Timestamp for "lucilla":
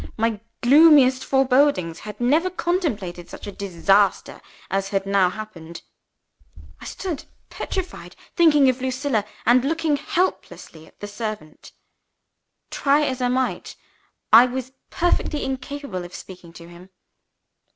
8.81-9.25